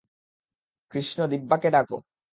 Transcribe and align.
কৃষ্ণ, 0.91 1.19
দিব্যাকে 1.27 1.69
ডাক। 1.71 1.87